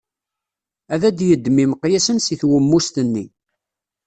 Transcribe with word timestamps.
Ad 0.93 1.03
d-yeddem 1.17 1.57
imeqyasen 1.63 2.17
seg 2.21 2.37
twemmust-nni. 2.41 3.25